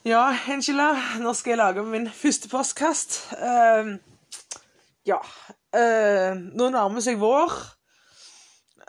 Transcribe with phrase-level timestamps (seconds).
[0.00, 3.18] Ja, Angela, nå skal jeg lage min første postkast.
[3.36, 3.98] Uh,
[5.04, 5.18] ja.
[5.76, 7.52] Uh, nå nærmer seg vår.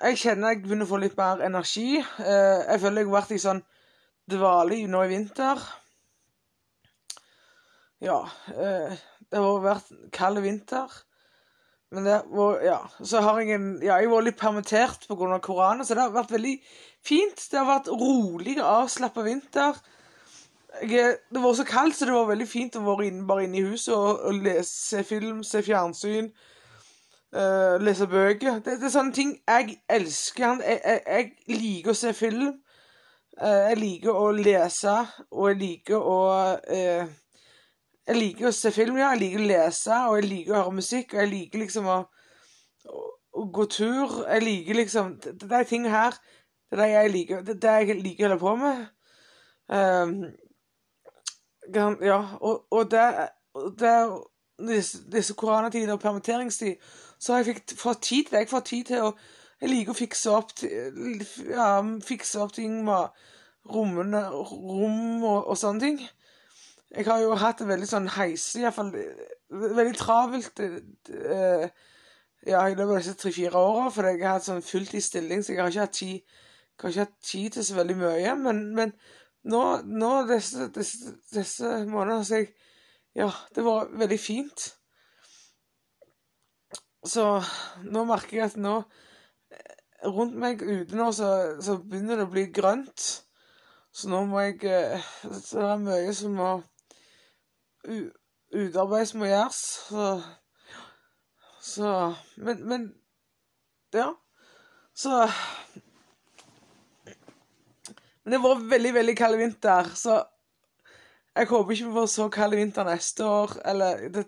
[0.06, 2.00] Jeg kjenner jeg begynner å få litt mer energi.
[2.00, 3.62] Uh, jeg føler jeg har vært i sånn
[4.32, 5.68] dvale nå i vinter.
[8.00, 8.24] Ja.
[8.56, 8.98] eh,
[9.28, 10.96] det har vært kald vinter.
[11.92, 15.40] Men det var, ja, så har jeg en Ja, jeg var litt permittert pga.
[15.44, 16.60] korona, så det har vært veldig
[17.04, 17.50] fint.
[17.52, 19.76] Det har vært rolig og avslappa vinter.
[20.82, 23.60] Jeg, det var så kaldt, så det var veldig fint å være inne, bare inne
[23.60, 26.32] i huset og, og lese film, se fjernsyn,
[27.36, 28.58] Uh, lese bøker.
[28.60, 30.58] Det, det er sånne ting jeg elsker.
[30.68, 32.50] Jeg, jeg, jeg liker å se film.
[33.40, 34.96] Uh, jeg liker å lese,
[35.32, 36.18] og jeg liker å
[36.60, 37.14] uh,
[38.10, 39.14] Jeg liker å se film, ja.
[39.14, 41.98] Jeg liker å lese, og jeg liker å høre musikk, og jeg liker liksom å,
[42.92, 43.08] å,
[43.40, 44.20] å gå tur.
[44.26, 46.20] Jeg liker liksom Det, det er ting her
[46.68, 48.88] Det er det jeg liker, er å holde på med.
[51.76, 53.96] Ja, og, og det, og det
[54.68, 56.76] disse, disse koronatider og permitteringstid,
[57.20, 58.40] så har jeg fikk, fått tid til det.
[58.40, 59.14] Jeg får tid til å
[59.62, 60.52] Jeg liker å fikse opp,
[61.54, 61.66] ja,
[62.02, 63.12] fikse opp ting med
[63.70, 66.00] rommene, rom og, og sånne ting.
[66.96, 68.90] Jeg har jo hatt det veldig sånn heise, iallfall
[69.52, 71.68] veldig travelt eh,
[72.48, 75.62] ja, i løpet av disse tre-fire åra, for jeg har hatt sånn fulltidsstilling, så jeg
[75.62, 76.42] har ikke hatt tid,
[76.82, 78.36] ikke hatt tid til så veldig mye.
[78.42, 78.96] Men, men
[79.44, 82.52] nå, nå disse, disse, disse månedene så jeg
[83.16, 84.70] Ja, det var veldig fint.
[87.04, 87.26] Så
[87.84, 88.78] nå merker jeg at nå
[89.52, 89.74] eh,
[90.08, 93.08] Rundt meg ute nå så, så begynner det å bli grønt.
[93.92, 96.52] Så nå må jeg eh, Så det er mye som må
[98.52, 99.62] Utarbeid som må gjøres.
[99.90, 100.08] Så,
[101.74, 101.92] så
[102.38, 102.90] men, men
[103.92, 104.12] Ja.
[104.96, 105.26] Så
[108.24, 110.22] Men det var veldig, veldig kald vinter, så
[111.36, 113.54] jeg håper ikke vi får så kald vinter neste år.
[113.66, 114.26] Eller Det,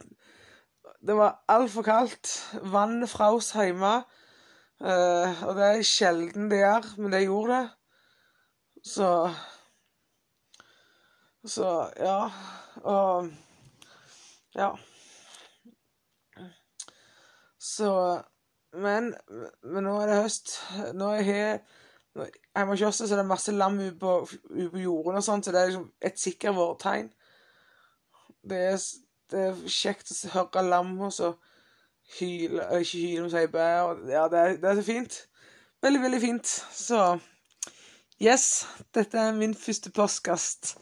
[1.07, 2.31] det var altfor kaldt.
[2.63, 4.03] Vannet fraus hjemme.
[4.83, 7.69] Uh, og det er sjelden det gjør, men det gjorde det.
[8.83, 9.33] Så
[11.45, 12.29] Så, ja.
[12.83, 13.31] Og
[14.55, 14.71] Ja.
[17.59, 18.21] Så
[18.73, 19.13] Men,
[19.63, 20.55] men nå er det høst.
[20.93, 21.59] Nå er jeg
[22.13, 24.11] Hjemme hos oss er det masse lam ute på,
[24.51, 27.07] ute på jorden og sånn, så det er liksom et sikkert vårtegn.
[28.49, 28.77] Det er,
[29.33, 31.31] det er kjekt å høre lam og så
[32.19, 33.67] hyle øh, Ikke hyle, men si bæ.
[33.87, 35.27] og- Ja, det er, det er så fint.
[35.81, 36.47] Veldig, veldig fint.
[36.71, 37.19] Så
[38.21, 40.75] Yes, dette er min første postkast.